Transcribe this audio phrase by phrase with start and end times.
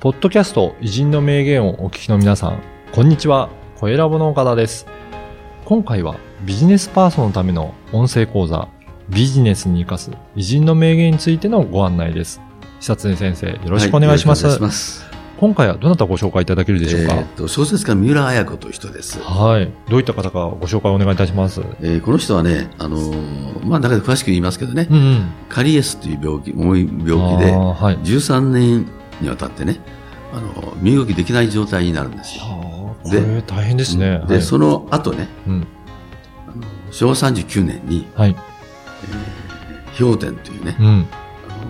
[0.00, 3.50] ポッドキャスト偉人の名言をお聞きの皆さん、こんにちは。
[3.76, 4.86] 声ラボの岡田です。
[5.66, 8.68] 今回はビジネスパーソンのための音声講座、
[9.10, 12.40] ビジネスに活かす偉人の名言についてのご案内です。
[12.80, 14.46] 久常先生、よろしくお願いします。
[14.46, 15.04] はいします。
[15.38, 19.20] 今回はどなたご紹介いただけるでしょうか、えーと小説家三浦綾子という人です。
[19.20, 19.70] はい。
[19.90, 21.60] どういった方かご紹介お願いいたします？
[21.82, 25.30] えーこの人はね、あのーまあ、中で詳しく言いますけどね、うんうん。
[25.50, 27.98] カリエスという病気、重い病気で、はい。
[27.98, 28.86] 13年
[29.20, 29.80] にわたってね、
[30.32, 32.96] あの身動きできない状態になるんですよ。
[33.04, 34.22] でれ大変ですね。
[34.26, 35.66] で、はい、その後ね、うん。
[36.90, 38.36] 昭和39年に、はい。
[39.98, 41.06] 氷点というね、うん。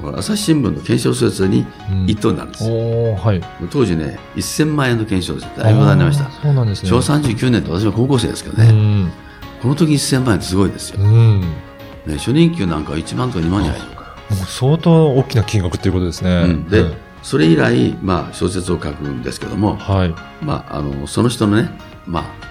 [0.08, 2.74] あの朝日新聞の検証小説にうん一等になるんですよ。
[2.74, 3.40] おー、はい。
[3.70, 5.60] 当時ね、1000万円の検証です。
[5.60, 6.28] だいぶになりましたあ。
[6.28, 6.88] ーそうなんですね。
[6.88, 9.12] 昭和39年って私は高校生ですけどうね、ん。
[9.62, 11.00] この時1000万円ってすごいですよ。
[11.00, 11.40] うん。
[12.06, 14.00] ね、初任給なんか1万とか2万じゃないのか。
[14.30, 16.30] もう相当大きな金額っていうことですね。
[16.44, 20.14] うんで、うんそれ以来、まあ、小説を書くんですけども、はい。
[20.42, 21.70] まあ、あのその人のね、
[22.06, 22.50] まあ、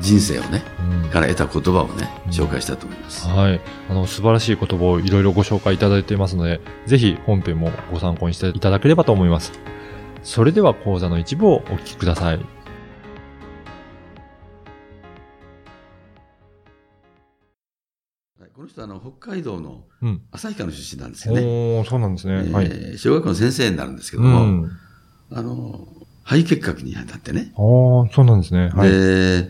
[0.00, 3.28] 人生をね、うんから得た言葉をね、紹介したいと思います。
[3.28, 3.60] はい。
[3.88, 9.52] あの、素晴らしい言葉をいろいろご紹介いただいていますので、ぜひ本編もご参考にしていただければと思います。
[10.24, 12.40] それでは講座の一部をお聞きください。
[18.44, 20.20] はいこの人はあの北海道のうん。
[20.32, 21.40] 旭川の出身なんですよね。
[21.40, 22.52] おー、そうなんですね。
[22.52, 22.66] はい。
[22.66, 24.70] えー小学校の先生になるんですけどうも、ん。
[25.32, 25.88] あの
[26.24, 28.68] 肺結核になってね、おー、そうなんですね。
[28.68, 28.90] はい。
[28.90, 29.48] で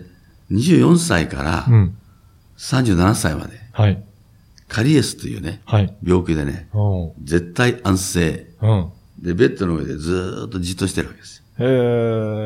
[0.52, 1.96] 24歳からうん。
[2.56, 4.00] 37歳まで、はい。
[4.68, 5.92] カリエスというね、はい。
[6.04, 6.68] 病気でね。
[7.24, 8.46] 絶対安静。
[8.62, 8.90] うん。
[9.20, 11.44] で、ベッドの上でずーっとじっとしてるわけですよ。
[11.58, 11.64] へ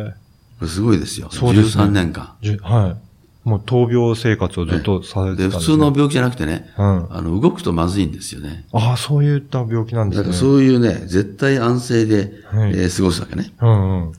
[0.09, 0.11] ー。
[0.13, 0.17] こ
[0.63, 1.29] れすごいですよ。
[1.31, 2.37] そうですね13年間。
[2.63, 3.08] はい。
[3.49, 7.13] もう闘病生活をずっとされてたで、んです、ね、普通の病気じゃなくてね、うん。
[7.13, 8.67] あの、動くとまずいんですよね。
[8.73, 10.25] ああ、そういった病気なんですね。
[10.25, 13.53] だからそういうね、絶対安静で、はいえー過ごすわけね。
[13.61, 14.13] うんうん。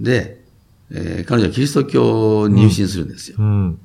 [0.00, 0.44] で、
[0.92, 3.36] えー彼女はキリスト教に入信するんですよ。
[3.38, 3.78] うん。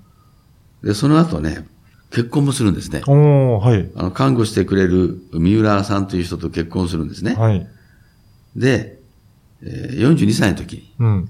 [0.83, 1.65] で、その後ね、
[2.11, 3.01] 結婚もするんですね。
[3.07, 3.89] おー、はい。
[3.95, 7.35] あの、看護してくれる三浦さんという人と結婚するんですね。
[7.35, 7.67] はい。
[8.55, 8.99] で、
[9.63, 11.29] えー42歳の時に、うん。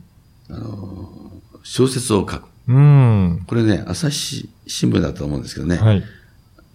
[1.63, 2.52] 小説を書く。
[2.67, 3.43] うん。
[3.47, 6.03] これね、朝日新聞だったと思うんですけどね、はい。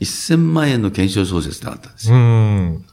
[0.00, 2.18] 1000万円の検証小説あったんですうよ。
[2.18, 2.84] ん。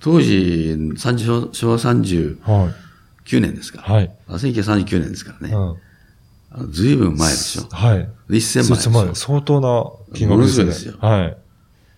[0.00, 3.40] 当時、30昭和39はい。
[3.40, 3.94] 年ですから。
[3.94, 4.14] はい。
[4.28, 5.54] あ1939年ですからね。
[5.54, 6.72] うん。
[6.72, 7.62] ずいぶん前でしょ。
[7.74, 7.98] はい。
[8.28, 10.36] で1000万円でしょまあ相当な金額ですね。
[10.36, 11.36] ものすごいですよはい。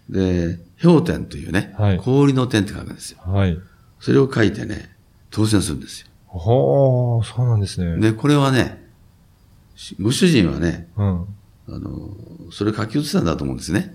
[0.08, 3.18] で、氷点というね、はい氷の点って書くんですよ。
[3.26, 3.58] はい。
[4.00, 4.94] それを書いてね、
[5.30, 6.06] 当選するんですよ。
[6.26, 7.98] ほー、そうなんですね。
[8.00, 8.85] で、これはね、し
[10.00, 11.26] ご主人はね、うん。
[11.68, 12.10] あの、
[12.50, 13.92] それを書き写したんだと思うんですね。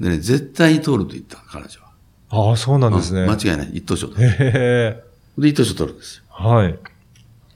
[0.00, 1.90] でね、絶対に通ると言った、彼女は。
[2.48, 3.22] ああ、そうなんですね。
[3.22, 3.70] うん間違いない。
[3.74, 4.28] 一等賞取る。
[4.28, 5.02] へへ
[5.38, 6.24] で、一等賞取るんですよ。
[6.28, 6.78] はい。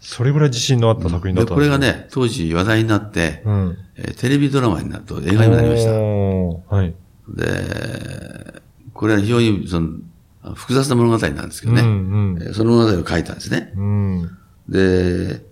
[0.01, 3.79] それぐらい自信のあった作品だっで、たんですこれが、ね、当時話題になって、うん。
[3.97, 5.93] えーテレビドラマになると映画にもなりました。
[5.93, 6.95] はい。
[7.29, 8.61] で、
[8.93, 9.89] これは非常にその
[10.55, 13.73] 複雑な物語なんですけどね、うんうんえーその物語を書いたんですね。
[13.77, 14.31] うん。
[14.69, 15.43] で、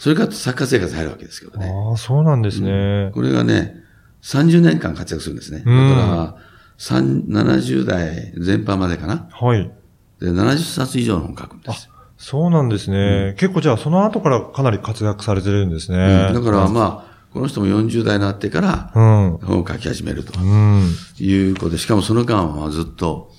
[0.00, 1.68] それから作家生活入るわけですけどね。
[1.90, 3.10] ああ、そうなんですね。
[3.12, 3.76] これがね、
[4.22, 5.58] 30年間活躍するんですね。
[5.62, 6.36] だうんから、
[6.78, 9.28] 三70代前半までかな。
[9.30, 9.70] はい。
[10.18, 11.92] で、70冊以上の本を書くんですよ。
[12.16, 13.34] そうなんですね。
[13.38, 16.28] 結構じゃあその後からかなり活躍されてるんですね。
[16.28, 19.38] うんだからまあ、この人も40代になってからうん。
[19.42, 20.94] 本を書き始めるとうん。
[21.18, 23.30] いうことで、しかもその間はずっと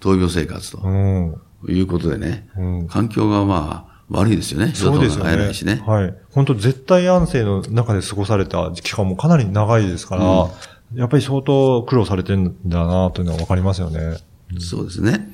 [0.00, 1.40] 闘病生活うとん。
[1.68, 2.88] いうことでね、うん。
[2.88, 4.72] 環境がまあ悪いですよね。
[4.74, 5.82] そうですよねないしね。。
[5.86, 6.14] はい。
[6.30, 10.50] 本当絶対安静の中で過ごされた期間もかなり長いですから、
[10.94, 14.18] やっぱり相当苦労されてるんだなというのはわかりますよね。
[14.58, 15.32] そうですね。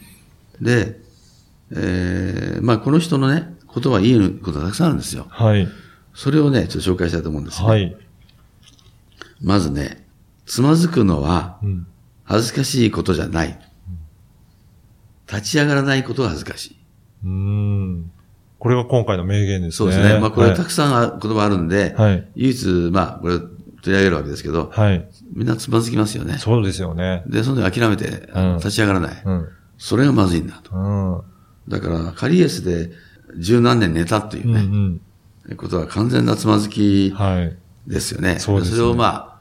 [0.61, 1.00] で、
[1.72, 5.27] えー、まあこの人のね、言葉いいことたくさんあるんですよ。
[5.28, 5.69] はい。
[6.15, 7.69] それをね、ちょっと紹介したいと思うんですね。
[7.69, 7.97] はい。
[9.43, 10.06] まずね、
[10.47, 11.87] つまずくのはうん。
[12.25, 13.58] 恥ずかしいことじゃない。
[15.26, 16.76] 立ち上がらないことが恥ずかしい。
[17.25, 18.11] うーん。
[18.58, 19.72] これが今回の名言ですね。
[19.72, 20.19] そうですね。
[20.20, 23.52] まあこれはいたくさんあ言葉あるんで、はい唯一、まあこれを取
[23.87, 25.08] り上げるわけですけど、はい。
[25.32, 26.38] みんなつまずきますよね。
[26.38, 27.22] そうですよね。
[27.26, 29.22] で、その時諦めてうん立ち上がらない。
[29.25, 29.49] うん。
[29.76, 30.76] それがまずいんだと。
[30.76, 31.22] うん。
[31.69, 32.90] だから、カリエスで
[33.38, 34.55] 十何年寝たっていううん
[35.46, 35.56] うね、ん。
[35.56, 37.56] ことは完全なつまずきはい。
[37.87, 38.38] ですよね。
[38.38, 39.40] そうですねれをま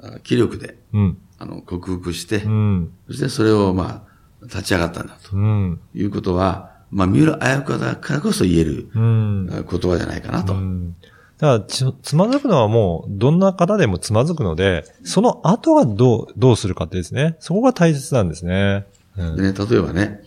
[0.00, 1.18] あ、あ気力で、うん。
[1.38, 2.90] あの、克服して、うん。
[3.08, 4.06] そしてそれをま
[4.42, 5.80] あ、立ち上がったんだとうん。
[5.94, 10.54] いうことは、まあ、三浦綾子だからこそ言える言葉じゃないかなと。
[10.54, 10.96] うん
[11.38, 17.36] だからつ、つまずくのはもう、どんな方でもつまずくので、その後がどう、どうするかってですね。
[17.40, 18.86] そこが大切なんですね。
[19.18, 19.36] うん。
[19.36, 20.22] でね、例えばね、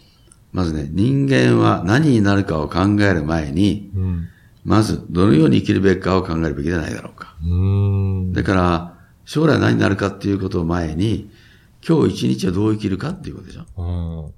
[0.51, 4.27] まずね、人間は何になるかを考える前に、うん。
[4.63, 7.35] まずどのように生きるべきかを考えるべきじゃないだろうか。
[7.43, 8.31] う。
[8.35, 8.93] だから、
[9.25, 11.31] 将来何になるかっていうことを前に、
[11.87, 13.61] 今日一日はどう生きるかっていうことでしょ。
[13.77, 14.33] うん。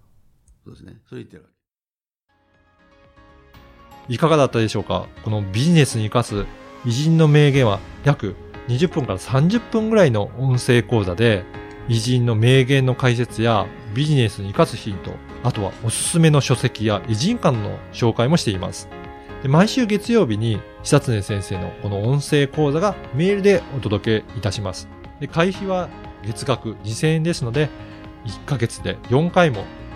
[0.64, 1.02] そうですね。
[1.10, 1.50] それ言ってるわ
[4.12, 5.08] いかがだったでしょうか？
[5.24, 6.46] このビジネスに活かす
[6.86, 8.36] 偉人の名言は約
[8.68, 11.46] 20分から30分ぐらいの音声講座で
[11.88, 15.14] 偉人の名言の解説やビジネスに活かすヒント、
[15.44, 18.90] あとはおすすめの書籍や偉人館の紹介もしています。
[19.44, 24.90] で毎週月曜日に久常先生のこの音声講座がメールでお届けいたします。
[25.22, 25.88] で会費は
[26.26, 27.70] 月額2000円ですので、
[28.26, 29.64] 1ヶ月で4回も